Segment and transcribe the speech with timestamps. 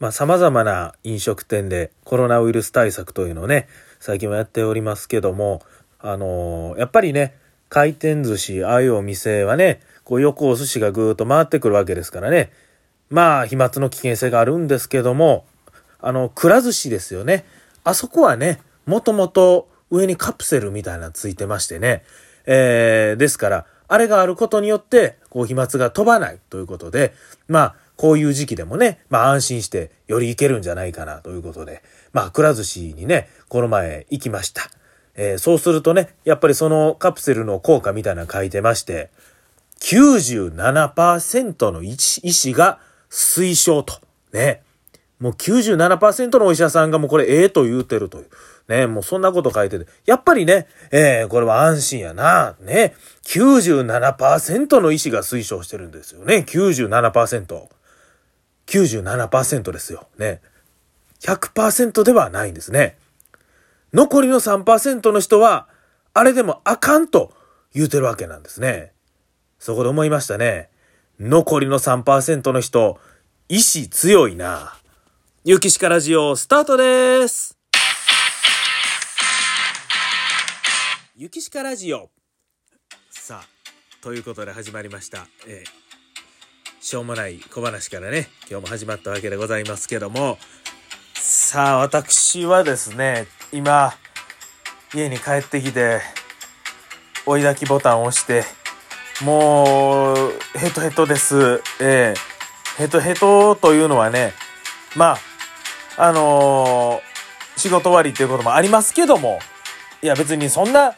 [0.00, 3.68] まあ様々な飲食店でコロナウイルス対策というのをね、
[4.00, 5.62] 最近もやっておりますけども、
[5.98, 7.34] あのーやっぱりね、
[7.68, 12.50] 回転寿司、ああいうお店はね、こう横お寿司がぐーっと回ってくるわけですからね。
[13.10, 15.46] まあ、飛沫の危険性があるんですけども、
[16.00, 17.44] あの、くら寿司ですよね。
[17.84, 22.04] あそこはね、もともと上にカプセルみたいなついてましてね。
[22.46, 27.14] えー、ですから、あれがあることによって、こう飛沫が飛ばないということで、
[27.48, 34.70] まあ、こういう時期でもね、まあ安心してより行けるんじゃないかなということで、まあ、くら寿司にね、この前行きました。
[35.16, 39.10] えーそうするとね、やっぱりそのカプセルの効果みたいなの書いてまして、
[39.80, 42.78] 97%の医師が
[43.10, 44.00] 推奨と。
[44.32, 44.62] ね。
[45.18, 48.26] もう97%のお医者さんがもうこれええと言うてるという。
[48.68, 49.86] ね、もうそんなこと書いてて。
[50.06, 52.54] やっぱりね、えーこれは安心やな。
[52.60, 52.94] ね。
[53.24, 56.44] 97%の医師が推奨してるんですよね。
[56.46, 57.77] 97%。
[58.68, 60.06] 97%ですよ。
[60.18, 60.40] ね。
[61.20, 62.96] 100%ではないんですね。
[63.92, 65.68] 残りの3%の人は、
[66.14, 67.32] あれでもあかんと
[67.72, 68.92] 言うてるわけなんですね。
[69.58, 70.68] そこで思いましたね。
[71.18, 73.00] 残りの3%の人、
[73.48, 74.74] 意志強いな。
[75.44, 77.56] ゆきしかラジオスタートです。
[81.16, 82.10] ゆきしかラジオ。
[83.10, 83.46] さあ、
[84.02, 85.26] ということで始まりました。
[85.46, 85.87] えー
[86.88, 90.38] しょうもない小話からね、今日も始まったわけでございますけども、
[91.12, 93.92] さあ、私はですね、今、
[94.94, 96.00] 家に帰ってきて、
[97.26, 98.42] 追い焚きボタンを押して、
[99.22, 101.60] もう、ヘトヘトです。
[101.78, 104.32] ええヘトヘトというのはね、
[104.96, 105.18] ま
[105.98, 109.40] あ、あのー仕事終わりっていうこともありますけども、
[110.00, 110.94] いや別にそんな、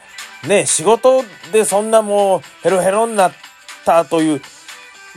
[0.47, 3.33] ね、仕事でそんなもうヘロヘロになっ
[3.83, 4.41] たという、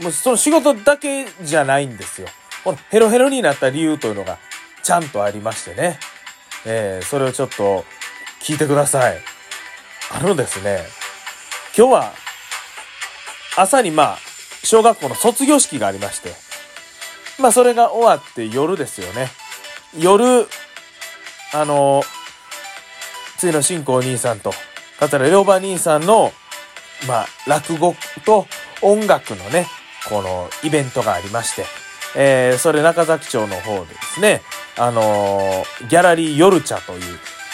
[0.02, 2.28] もうその仕事だけじゃないんですよ。
[2.64, 4.38] このヘロヘロになった理由というのが
[4.82, 5.98] ちゃんとありましてね。
[6.66, 7.84] えーそれをちょっと
[8.40, 9.18] 聞いてください。
[10.10, 10.80] あのですね、
[11.76, 12.12] 今日は
[13.56, 14.18] 朝にまあ、
[14.64, 16.32] 小学校の卒業式がありまして、
[17.40, 19.30] まあそれが終わって夜ですよね。
[19.98, 20.46] 夜、
[21.52, 22.02] あの
[23.38, 24.52] 次の新興兄さんと、
[24.98, 26.32] 桂良馬兄さんの、
[27.06, 27.94] まあ、落語
[28.24, 28.46] と
[28.82, 29.66] 音楽のね、
[30.08, 31.64] このイベントがありまして、
[32.16, 34.42] えー、それ中崎町の方でですね、
[34.78, 37.00] あのーギャラリー夜茶という、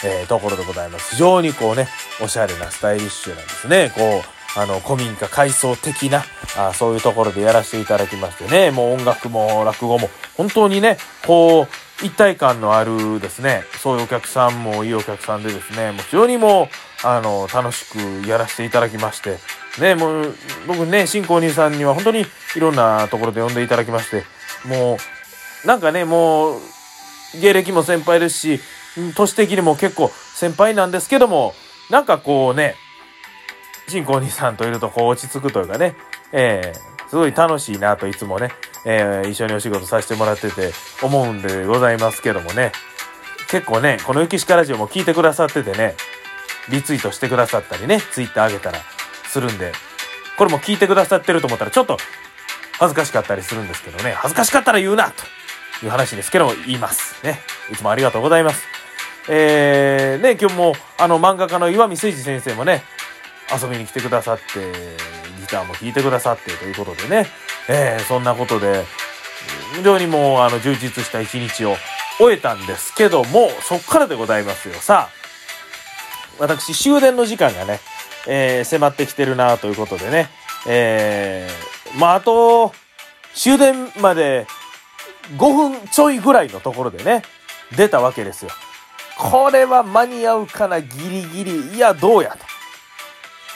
[0.03, 1.15] えーところでございます。
[1.15, 1.87] 非常にこうね、
[2.21, 3.91] おしゃれなスタイリッシュなんですね。
[3.95, 6.23] こう、あの、古民家改装的な、
[6.57, 16.67] あそういうところでやらせていただきましてね、もう音楽も落語も、本当にね、こう、一体感のあるですね、そういうお客さんもいいお客さんでですね、もう非常にもう、
[17.03, 19.37] あの、楽しくやらせていただきまして、
[19.79, 20.35] ね、もう、
[20.67, 22.25] 僕ね、新公認さんには本当に
[22.55, 24.23] いろんなところで呼んでいただきまして、
[24.67, 24.97] も
[25.63, 26.61] う、なんかね、もう、
[27.39, 28.61] 芸歴も先輩ですし、
[28.97, 31.53] うん年的にも結構先輩なんですけども、
[31.89, 32.75] なんかこうね、
[33.87, 35.95] 新公認さんといるとこう落ち着くというかね、
[36.31, 38.51] えーすごい楽しいなといつもね、
[38.85, 42.71] えー一緒にお仕事させてもらってて思うんでございますけどもね、
[43.49, 45.95] 結構ね、このゆきしかラジオも聞いてくださっててね、
[46.69, 48.79] リツイートしてくださったりね、ツイッター上げたら
[49.25, 49.71] するんで、
[50.37, 51.97] これも聞いてくださってると思ったらちょっと
[52.79, 57.23] 恥ずかしかったりするんですけどね、恥ずかしかったら言うなという話ですけども言います。
[57.23, 57.41] ね。
[57.71, 58.63] いつもありがとうございます。
[59.29, 62.83] えー、ね、今日もあの漫画家の岩見誠二先生もね、
[63.51, 64.43] 遊びに来てくださって、
[65.39, 67.27] ギターも弾いてくださってということでね、
[67.67, 68.83] えーそんなことで、
[69.75, 71.75] 非常にもうあの充実した一日を
[72.17, 74.75] 終えたんですけども、そっからでございますよ。
[74.75, 75.20] さあ、
[76.41, 77.79] 私終電の時間がね、
[78.27, 80.29] えー迫ってきてるなということでね、
[80.67, 82.73] えーまああと、
[83.33, 84.47] 終電まで
[85.37, 87.21] 5分ちょいぐらいのところでね、
[87.77, 88.51] 出たわけですよ。
[89.17, 92.35] これは間に合うかな、ギリギリ、いや、どうや、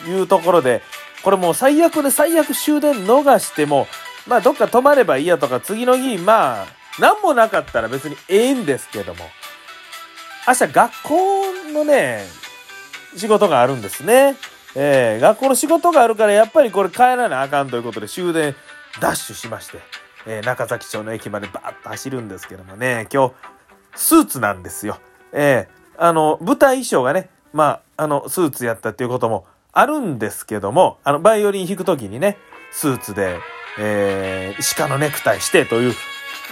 [0.03, 0.81] というところで、
[1.23, 3.87] これもう最悪で最悪終電逃しても、
[4.27, 6.65] まあどっか泊まればいいやとか、次の日、まあ、
[6.99, 9.25] 何もなかったら別にええんですけども、
[10.47, 11.15] 明日学校
[11.73, 12.23] のね、
[13.15, 14.35] 仕事があるんですね。
[14.75, 18.55] えー学校の仕事があるから、やっぱりこれ帰らなあかんということで終電
[18.99, 19.79] ダッシュしまして、
[20.25, 23.33] えー中崎町の駅までバーッと走るんですけどもね、今日、
[23.95, 24.99] スーツなんですよ。
[25.31, 32.37] えーあの、舞台衣装がね、まあ、あの、スーツやったっていうこともあるんですけども、あの、バイオリン弾くときにね、
[32.71, 33.39] スーツで、
[33.79, 35.93] えー鹿のネクタイしてという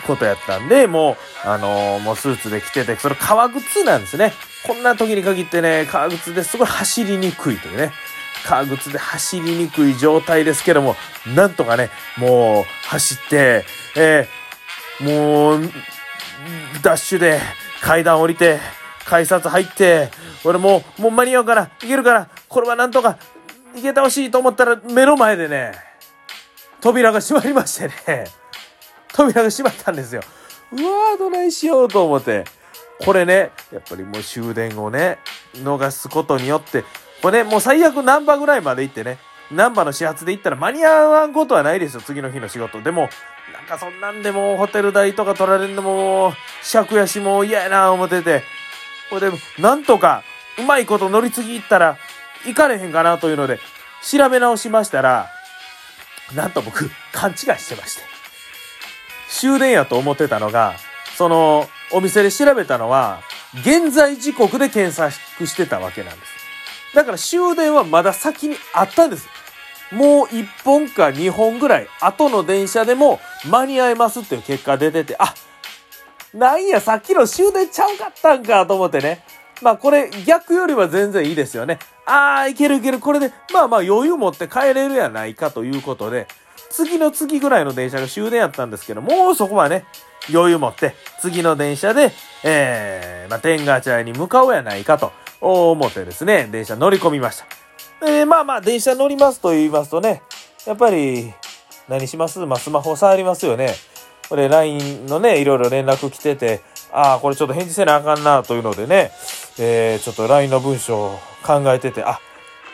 [0.08, 4.32] ことやったんで、もう、あのーもうスーツで着てて、それ革靴なんですね。
[4.66, 7.92] こんな時に限ってね、革靴ですごい走りにくいというね。
[8.46, 10.96] 革靴で走りにくい状態ですけども、
[11.36, 13.66] なんとかね、もう走って、
[13.96, 14.44] えー
[15.04, 15.62] もう、
[16.82, 17.40] ダッシュで
[17.82, 18.60] 階段降りて、
[19.06, 20.10] 改札入って、
[20.44, 23.18] 俺もう、もう間に合うから、いけるから、これはなんとか、
[23.76, 25.74] いけてほしいと思ったら、目の前でね、
[26.80, 28.26] 扉が閉まりましてね、
[29.14, 30.22] 扉が閉まったんですよ。
[30.72, 32.46] うわー、どないしようと思って。
[33.04, 35.20] これね、やっぱりもう終電をね、
[35.56, 36.84] 逃すことによって、
[37.22, 39.18] これね、もう最悪難波ぐらいまで行ってね、
[39.52, 42.82] 難波の始発で行ったら間に合わんことはないですよ、次の日の仕事。
[42.82, 43.10] でも、
[43.54, 48.44] なんかそんなんでもホテル代とか取られるのも、尺やしもう嫌やな思ってて、
[49.10, 50.24] これで、なんとか、
[50.58, 51.98] うまいこと乗り継ぎ行ったら、
[52.46, 53.60] 行かれへんかなというので、
[54.02, 55.30] 調べ直しましたら、
[56.36, 58.04] なんと僕、勘違いしてまして。
[59.30, 60.76] 終電やと思ってたのが、
[61.18, 63.22] その、お店で調べたのは、
[63.62, 66.32] 現在時刻で検索してたわけなんです。
[66.96, 69.28] だから終電はまだ先にあったんです。
[69.92, 75.34] もう1本か2本ぐらい後の電車でも間に合いますっていう結果出てて、あ、
[76.34, 79.24] なんや、さっきの終電ちゃうかったんかと思ってね。
[79.62, 81.78] まあこれ逆よりは全然いいですよね。
[82.06, 83.00] ああ、いけるいける。
[83.00, 86.28] これで、まあまあ余裕持って帰れるやないかということで、
[86.72, 89.86] 次の次ぐらいの電車が終電やったんですけど、もうそこはね、
[90.32, 92.12] 余裕持って、次の電車で、
[92.44, 95.12] えー、まあ、天下茶屋に向かおうやないかと
[95.42, 97.46] 思ってですね、電車乗り込みました。
[98.06, 100.22] えー、まあまあ、電車乗りますと言いますとね、
[100.66, 101.34] やっぱり、
[101.90, 102.40] 何します？
[102.40, 103.76] まあ、スマホ触りますよね。
[104.30, 106.62] これ LINE のね、いろいろ連絡来てて、
[106.94, 109.12] ああ、これちょっと返事せなあかんなというのでね、
[109.60, 112.22] えー、ちょっと LINE の文章を考えてて、あ、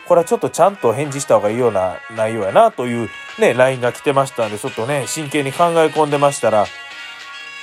[0.06, 3.08] これはちょっとちゃんと返事した方がいいような内容やなという
[3.40, 6.66] ね、LINE が来てましたんで、ちょっとね、真剣に考え込んでましたら、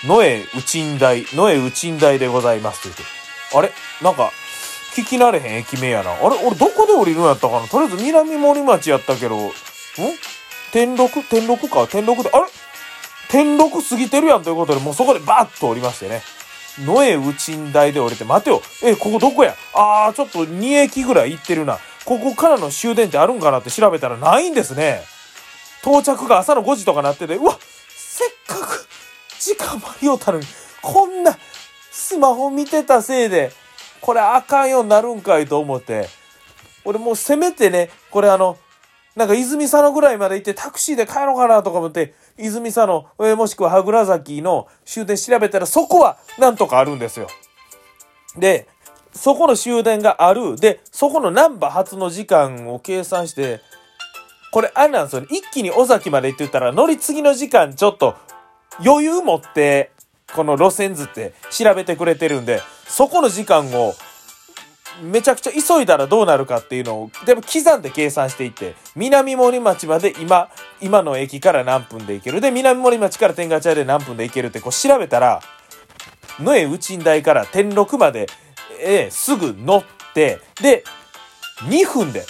[0.05, 3.03] 野江内ん台、野江内ん台でございますと言って、
[3.55, 3.71] あれ？
[4.03, 4.31] なんか、
[4.95, 6.11] 聞き慣れへん駅名やな。
[6.11, 6.35] あれ？
[6.45, 7.67] 俺どこで降りるんやったかな？
[7.67, 9.51] とりあえず南森町やったけど、ん？
[10.71, 11.23] 天禄？
[11.23, 11.87] 天禄か？
[11.87, 12.45] 天禄で、あれ？
[13.29, 16.21] 天禄過ぎてるやんということで、もうそこでバッと降りましてね。
[16.85, 18.61] 野江内ん台で降りて、待てよ。
[18.83, 19.55] え、ここどこや？
[19.73, 21.79] あー、ちょっと2駅ぐらい行ってるな。
[22.05, 25.01] ここからの終電ってあるんかなって調べたらないんですね。
[25.81, 27.57] 到着が朝の5時とかなってて、うわっ
[29.47, 30.45] 時間間に合うたのに、
[30.81, 31.37] こんな
[31.89, 33.51] スマホ見てたせいで、
[34.01, 36.09] これあかんようになるんかいと思って、
[36.83, 38.57] 俺もうせめてね、これあの、
[39.15, 47.27] なんか泉佐野ぐらいまで行ってタクシーで帰ろうかなとか思って、泉佐野、えもしくは羽倉崎の終電調べたらそこはなんとかあるんですよ。
[48.37, 48.67] で、
[49.13, 50.57] そこの終電がある。
[50.57, 53.61] で、そこの難波発の時間を計算して、
[54.51, 55.27] これあれなんですよね。
[55.31, 58.15] 一気に尾崎まで行って言ったら乗り継ぎの時間ちょっと
[58.83, 59.91] 余裕持って
[60.33, 63.93] この路線図って調べてくれてるんで、そこの時間を
[65.01, 70.49] めちゃくちゃ急いだらどうなるかっていうのを、でも刻んで計算していって、南森町まで今、
[70.81, 72.41] 今の駅から何分で行ける。
[72.41, 75.41] で、南森町から天下茶屋で何分で行けるってこう調べたら、
[76.39, 78.27] 野江内台から天禄まで、
[78.81, 79.83] えー、すぐ乗っ
[80.13, 80.83] て、で、
[81.69, 82.25] 2分で、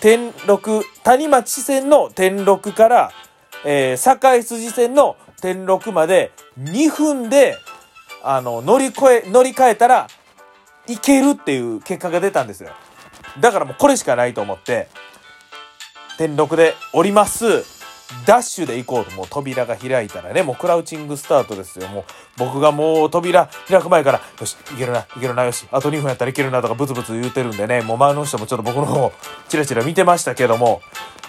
[0.00, 3.12] 天禄、谷町線の天禄から、
[3.64, 7.58] えー、堺筋線の天禄まで2分で、
[8.22, 10.08] あの、乗り越え、乗り換えたら、
[10.88, 12.70] いけるっていう結果が出たんですよ。
[13.40, 14.88] だからもうこれしかないと思って、
[16.16, 17.64] 天禄で降ります。
[18.26, 21.88] ダッシュで行こうと、もう扉が開いたらね、もうクラウチングスタートですよ。
[21.88, 22.04] もう
[22.36, 29.12] 僕がもう扉開く前から、よし、いけるな、いけるな、よし、あと2分やったらいけるなとかブツブツ言うてるんでね、もう周りの人もちょっと僕の方、
[29.48, 30.82] チラチラ見てましたけども、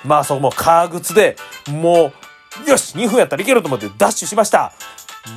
[0.05, 1.38] まあそこも革靴で、
[1.70, 2.13] もう、
[2.67, 4.74] よし !2 分やったらいけると思ってダッシュしました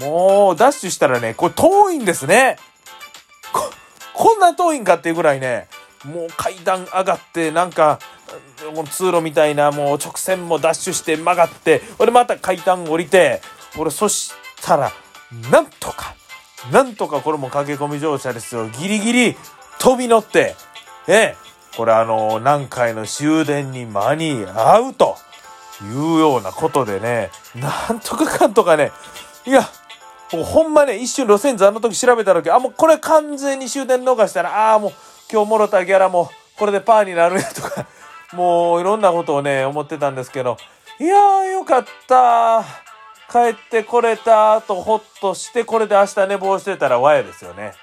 [0.00, 2.58] もう、ダッシュしたらね、これ遠いんですね。
[3.52, 3.70] こ
[4.12, 5.68] こんな遠いんかっていうぐらいね、
[6.04, 7.98] もう階段上がって、なんか、
[8.90, 13.40] 通路みたいなもう直線もダッシュして曲がって、俺また階段降りて、
[13.78, 14.32] 俺そし
[14.62, 14.92] たら、
[15.50, 16.14] なんとか、
[16.72, 18.68] なんとかこれも駆け込み乗車ですよ。
[18.68, 19.36] ギリギリ
[19.78, 20.56] 飛び乗って、
[21.06, 21.36] ええ、
[21.76, 25.16] これあの、何回の終電に間に合うと
[25.84, 28.92] いうようなことでね、なんとかかんとかね、
[29.46, 29.68] いや、
[30.32, 34.92] もうほんまね、一瞬路線図あの時調べた時、あ、もうこれ完全に終電逃したら、ああ、もう
[35.30, 37.86] 今日もろたギャラもこれでパーになるやとか、
[38.32, 40.56] もういろんなことをね、思ってたんですけど、
[40.98, 42.64] いやーよかった。
[43.30, 47.74] 帰ってこれたとほっとして、これで明日寝坊してたらわやですよね。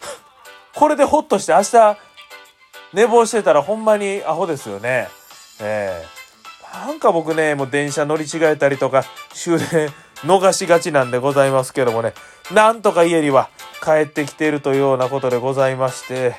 [0.74, 1.96] これでほっとして明日
[2.92, 5.08] 寝坊してたらほんまにアホですよね。
[5.60, 6.25] ええー、
[6.84, 9.88] なんか僕ね、もう電車乗り違えたりとか、終電
[10.24, 12.12] 逃しがちなんでございますけどもね、
[12.52, 13.48] なんとか家には
[13.82, 16.36] 帰ってきているというようなことでございまして、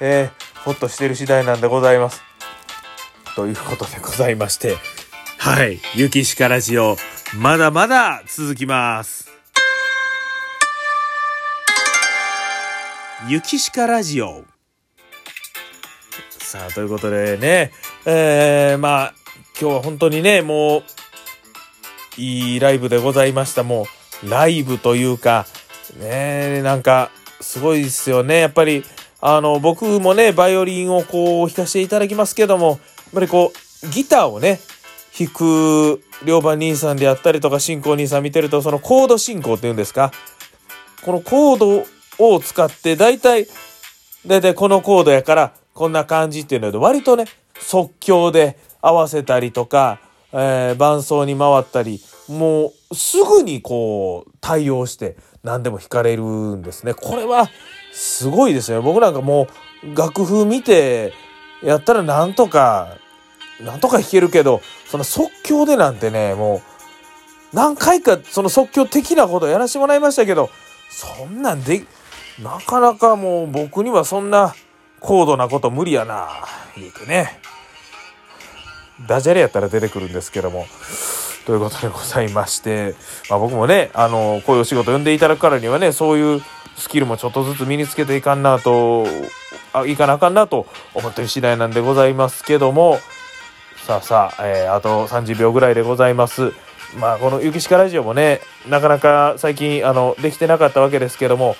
[0.00, 2.22] えー、ほっとしてる次第なんでございます。
[3.36, 4.76] ということでございまして、
[5.38, 6.96] はい、ゆきしかラジオ、
[7.38, 9.30] まだまだ続きます。
[13.28, 14.44] ゆきしかラジオ。
[16.30, 17.72] さあ、ということでね、
[18.04, 19.14] えー、まあ、
[19.58, 20.82] 今日は本当にね、もう、
[22.18, 23.62] いいライブでございました。
[23.62, 23.86] も
[24.22, 25.46] う、ライブというか、
[25.98, 27.10] ね、なんか、
[27.40, 28.40] すごいですよね。
[28.40, 28.84] やっぱり、
[29.22, 32.78] あの、僕もね、バイオリンをこう、弾かせていただきますけども、やっ
[33.14, 34.60] ぱりこう、ギターをね、
[35.18, 40.12] 弾く両番兄さんであったりとか進行兄さん見てるとそのコード進行っていうんですか？
[41.02, 41.86] このコード
[42.18, 43.46] を使って大体
[44.26, 47.24] 大体このコードやからこんな感じっていうので割とね
[47.58, 50.00] 即興で合わせたりとか、
[50.32, 56.94] えー、伴奏に回ったりもうすぐにこう対応して何でも弾かれるんですね。
[56.94, 57.48] これは
[57.92, 58.82] すごいですよ。
[58.82, 59.46] 僕なんかも
[59.84, 61.12] う楽譜見て
[61.62, 62.98] やったらなんとか
[63.60, 66.56] なんとか弾けるけど、その即興でなんてね、も
[67.52, 70.50] う、何回かその即興的なことやらせてもらいましたけど、
[70.90, 71.84] そんなんで、
[72.42, 74.54] なかなかもう僕にはそんな
[75.00, 76.28] 高度なこと無理やな、
[76.76, 77.40] 言うてね。
[79.06, 80.66] ダジャレやったら出てくるんですけども。
[81.46, 82.96] ということでございまして、
[83.30, 86.42] まあ、僕もね、あの、こういうお仕事呼んでいただくからにはね、そういう
[86.76, 89.06] スキルもちょっとずつ身につけていかんなと、
[89.72, 92.98] あ、いかなあかんなと思ってる次第なんでございますけども、
[93.86, 96.52] さあさあ、えー、あと30秒ぐらいでございます。
[96.98, 101.56] まあこの「ゆきしかラジオ」もねなかなか最近あのできてなかったわけですけども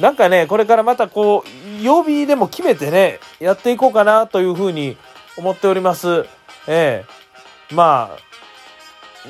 [0.00, 4.96] なんかねこれからまたこう曜日でも決めてねやっていこうかなというふうに
[5.36, 6.26] 思っております。
[6.66, 8.30] ええー、まあ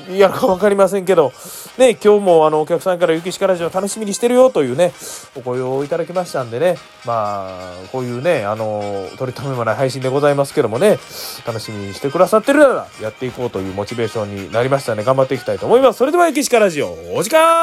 [0.09, 1.33] いやるか分かりませんけど、
[1.77, 4.93] ね、今日もあのお客さんから雪かラジオ楽しみにしてるよというね、
[5.35, 10.97] お声をいただきましたんでね、まあ、こういうね、あの、取り留めもない配信でございますけどもね、
[11.45, 15.03] 楽しみにしてくださってるなら、やっていこうというモチベーションになりましたね。
[15.03, 15.99] 頑張っていきたいと思います。
[15.99, 17.51] それでは雪かラジオ、お時間